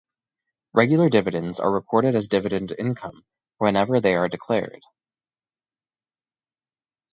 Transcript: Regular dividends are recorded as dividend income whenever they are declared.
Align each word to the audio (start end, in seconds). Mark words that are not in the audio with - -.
Regular 0.73 1.09
dividends 1.09 1.59
are 1.59 1.71
recorded 1.71 2.15
as 2.15 2.27
dividend 2.27 2.73
income 2.79 3.23
whenever 3.59 3.99
they 4.01 4.15
are 4.15 4.27
declared. 4.27 4.81